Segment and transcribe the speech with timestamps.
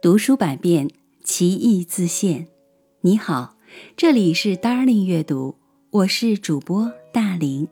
[0.00, 0.88] 读书百遍，
[1.24, 2.46] 其义自现。
[3.00, 3.56] 你好，
[3.96, 5.56] 这里是 Darling 阅读，
[5.90, 7.66] 我是主播大林。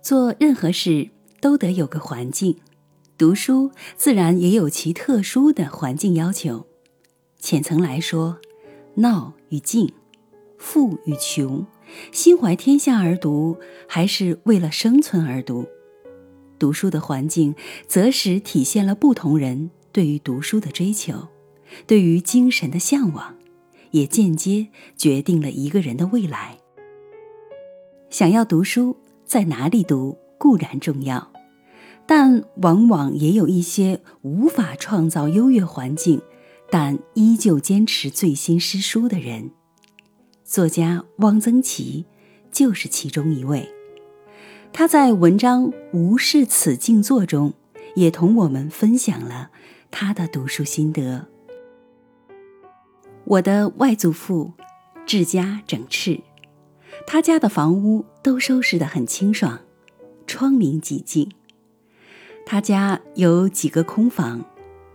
[0.00, 1.10] 做任何事
[1.42, 2.56] 都得有个环境，
[3.18, 6.66] 读书自然也有其特殊的环境要求。
[7.38, 8.38] 浅层来说，
[8.94, 9.92] 闹与静，
[10.56, 11.66] 富与穷，
[12.10, 15.66] 心怀天下而读，还是为了生存而读？
[16.58, 17.54] 读书的环境，
[17.86, 19.70] 则使体现了不同人。
[19.92, 21.28] 对于读书的追求，
[21.86, 23.36] 对于精神的向往，
[23.90, 26.58] 也间接决定了一个人的未来。
[28.10, 31.32] 想要读书，在哪里读固然重要，
[32.06, 36.20] 但往往也有一些无法创造优越环境，
[36.70, 39.50] 但依旧坚持最新诗书的人。
[40.44, 42.04] 作家汪曾祺
[42.50, 43.68] 就是其中一位。
[44.72, 47.52] 他在文章《无视此静坐》中，
[47.94, 49.50] 也同我们分享了。
[49.92, 51.28] 他的读书心得。
[53.24, 54.54] 我的外祖父
[55.06, 56.22] 治家整饬，
[57.06, 59.60] 他家的房屋都收拾得很清爽，
[60.26, 61.30] 窗明几净。
[62.44, 64.44] 他家有几个空房，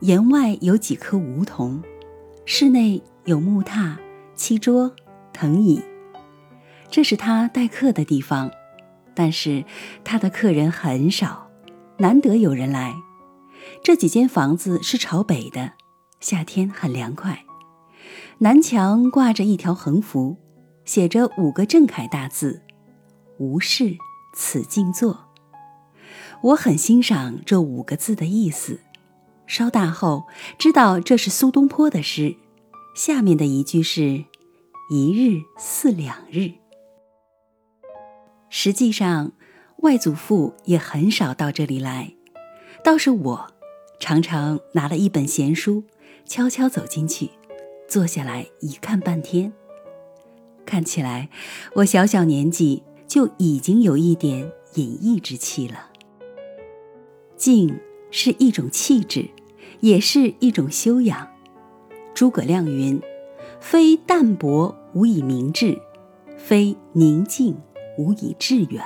[0.01, 1.81] 檐外有几棵梧桐，
[2.43, 3.95] 室内有木榻、
[4.35, 4.93] 漆桌、
[5.31, 5.81] 藤椅。
[6.89, 8.51] 这是他待客的地方，
[9.13, 9.63] 但是
[10.03, 11.49] 他的客人很少，
[11.97, 12.95] 难得有人来。
[13.83, 15.73] 这几间房子是朝北的，
[16.19, 17.43] 夏天很凉快。
[18.39, 20.37] 南墙挂着一条横幅，
[20.85, 22.61] 写着五个正楷大字
[23.39, 23.97] ：“无事
[24.33, 25.25] 此静坐。”
[26.43, 28.79] 我很欣赏这五个字的意思。
[29.47, 32.35] 稍大后知道这是苏东坡的诗，
[32.95, 34.25] 下面的一句是
[34.91, 36.51] “一日似两日”。
[38.49, 39.31] 实际上，
[39.77, 42.13] 外祖父也很少到这里来，
[42.83, 43.56] 倒是我。
[43.99, 45.83] 常常拿了一本闲书，
[46.25, 47.31] 悄悄走进去，
[47.87, 49.51] 坐下来一看半天。
[50.65, 51.29] 看起来，
[51.75, 55.91] 我小小年纪就已经有一点隐逸之气了。
[57.35, 57.79] 静
[58.11, 59.29] 是一种气质，
[59.79, 61.27] 也是一种修养。
[62.13, 63.01] 诸葛亮云
[63.59, 65.79] ：“非淡泊无以明志，
[66.37, 67.57] 非宁静
[67.97, 68.83] 无以致远。”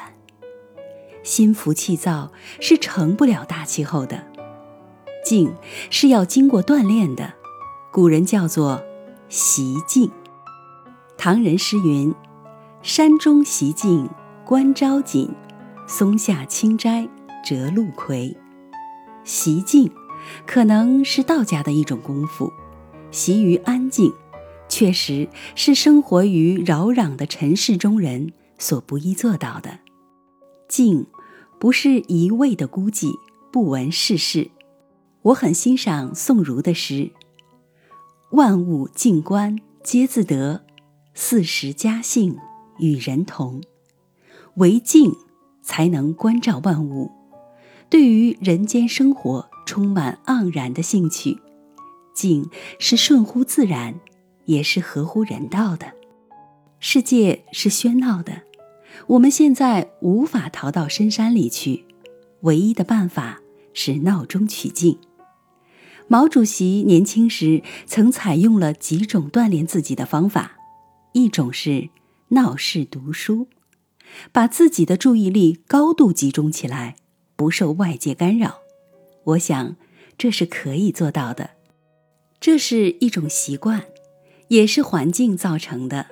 [1.24, 4.31] 心浮气躁是成不了大气候的。
[5.24, 5.54] 静
[5.90, 7.34] 是要经过锻炼的，
[7.92, 8.84] 古人叫做
[9.30, 10.12] 习静。
[11.18, 12.14] 唐人诗云
[12.82, 14.10] ：“山中习静
[14.46, 15.30] 观朝锦，
[15.88, 17.08] 松下清斋
[17.46, 18.36] 折露葵。”
[19.24, 19.92] 习静
[20.48, 22.52] 可能是道家的一种功夫，
[23.12, 24.12] 习于安静，
[24.68, 29.80] 确实是生活于扰攘的尘世中人所不易做到的。
[30.68, 31.06] 静，
[31.60, 33.14] 不是一味的孤寂，
[33.52, 34.50] 不闻世事。
[35.24, 37.12] 我很欣赏宋儒的诗
[38.32, 40.66] ：“万物静观皆自得，
[41.14, 42.36] 四时佳兴
[42.80, 43.62] 与人同。
[44.56, 45.16] 唯静
[45.62, 47.12] 才能关照万物，
[47.88, 51.40] 对于人间生活充满盎然的兴趣。
[52.16, 52.50] 静
[52.80, 54.00] 是顺乎自然，
[54.46, 55.94] 也是合乎人道的。
[56.80, 58.42] 世界是喧闹的，
[59.06, 61.86] 我们现在无法逃到深山里去，
[62.42, 63.40] 唯一的办法
[63.72, 64.98] 是闹中取静。”
[66.08, 70.58] 毛主席年轻时曾采用了几种锻炼自己的方法，
[71.14, 71.90] 一种是
[72.30, 73.48] 闹市读书，
[74.32, 76.96] 把自己的注意力高度集中起来，
[77.36, 78.60] 不受外界干扰。
[79.24, 79.76] 我想
[80.18, 81.52] 这是可以做到的，
[82.40, 83.86] 这是一种习惯，
[84.50, 86.08] 也是环境造成的。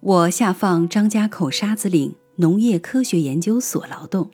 [0.00, 4.30] 我下放张家口沙子岭农业科学研究所劳动，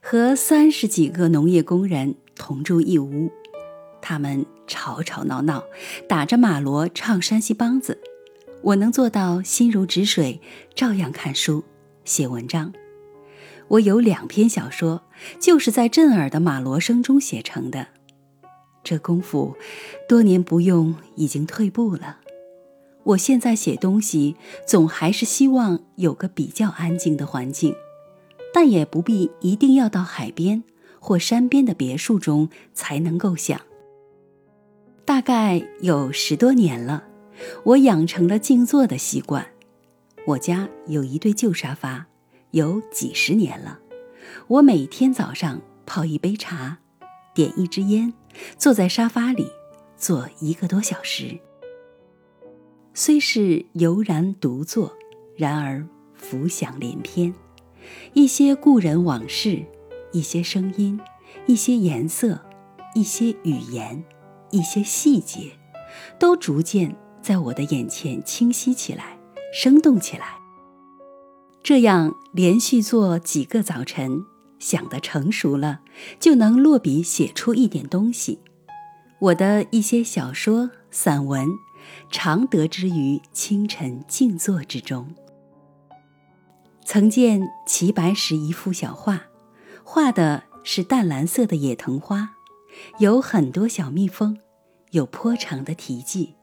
[0.00, 3.30] 和三十几个农业工人同住一屋。
[4.08, 5.64] 他们吵吵闹闹，
[6.08, 8.00] 打着马锣唱山西梆子，
[8.62, 10.40] 我能做到心如止水，
[10.76, 11.64] 照样看书、
[12.04, 12.72] 写文章。
[13.66, 15.02] 我有两篇小说，
[15.40, 17.88] 就是在震耳的马锣声中写成的。
[18.84, 19.56] 这功夫，
[20.08, 22.18] 多年不用，已经退步了。
[23.02, 27.74] 我现在写东西，总还是希望有个比较安静的环境，
[28.54, 30.62] 但也不必一定要到海边
[31.00, 33.60] 或山边的别墅中才能够想。
[35.06, 37.04] 大概有十多年了，
[37.62, 39.46] 我养成了静坐的习惯。
[40.26, 42.04] 我家有一对旧沙发，
[42.50, 43.78] 有几十年了。
[44.48, 46.78] 我每天早上泡一杯茶，
[47.32, 48.12] 点一支烟，
[48.58, 49.46] 坐在沙发里
[49.96, 51.38] 坐一个多小时。
[52.92, 54.92] 虽是悠然独坐，
[55.36, 57.32] 然而浮想联翩，
[58.12, 59.64] 一些故人往事，
[60.10, 60.98] 一些声音，
[61.46, 62.42] 一些颜色。
[62.94, 64.02] 一些语言、
[64.50, 65.52] 一些细节，
[66.18, 69.18] 都逐渐在我的眼前清晰起来，
[69.52, 70.38] 生动起来。
[71.62, 74.24] 这样连续做几个早晨，
[74.58, 75.80] 想得成熟了，
[76.20, 78.40] 就能落笔写出一点东西。
[79.18, 81.48] 我的一些小说、散文，
[82.10, 85.14] 常得之于清晨静坐之中。
[86.84, 89.22] 曾见齐白石一幅小画，
[89.82, 92.35] 画的是淡蓝色的野藤花，
[92.98, 94.38] 有很多小蜜蜂，
[94.90, 96.34] 有颇长的题记，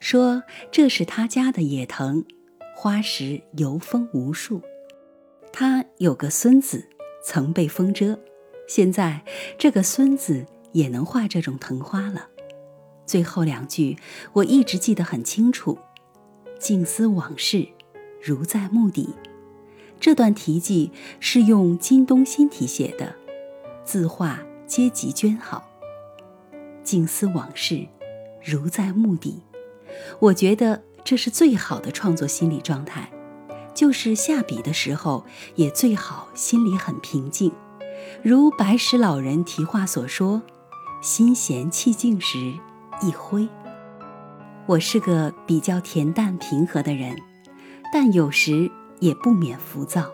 [0.00, 2.24] 说这是他家的野藤。
[2.76, 4.60] 花时游蜂无数，
[5.52, 6.88] 他有个孙子
[7.24, 8.18] 曾被风蛰，
[8.66, 9.24] 现在
[9.56, 12.28] 这个孙子也能画这种藤花了。
[13.06, 13.96] 最后两句
[14.32, 15.78] 我一直记得很清楚
[16.58, 17.68] ：“静思往事，
[18.20, 19.14] 如在目底。”
[20.00, 20.90] 这段题记
[21.20, 23.14] 是用金东新体写的，
[23.84, 24.42] 字画
[24.74, 25.70] 皆极娟好。
[26.82, 27.86] 静思往事，
[28.42, 29.40] 如在目底。
[30.18, 30.82] 我觉得。
[31.04, 33.10] 这是最好的创作心理状态，
[33.74, 37.52] 就是下笔的时候也最好心里很平静。
[38.22, 40.42] 如白石老人题画所说
[41.02, 42.54] ：“心闲气静时，
[43.02, 43.46] 一挥。”
[44.64, 47.14] 我是个比较恬淡平和的人，
[47.92, 50.10] 但有时也不免浮躁。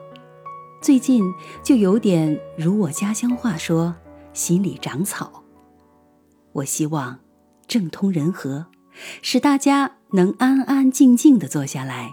[0.82, 1.22] 最近
[1.62, 3.94] 就有点如我家乡话说
[4.32, 5.42] ：“心里长草。”
[6.52, 7.18] 我希望
[7.66, 8.66] 政通人和。
[9.22, 12.12] 使大家能安安静静地坐下来，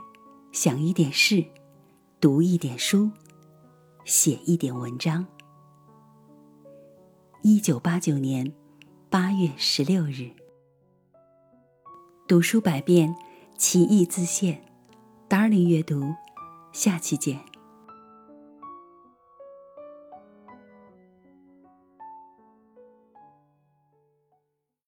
[0.51, 1.43] 想一点事，
[2.21, 3.09] 读一点书，
[4.05, 5.25] 写一点文章。
[7.41, 8.53] 一九八九年
[9.09, 10.29] 八月十六日，
[12.27, 13.15] 读书百遍，
[13.57, 14.63] 其义自现。
[15.27, 16.13] Darling 阅读，
[16.71, 17.56] 下期见。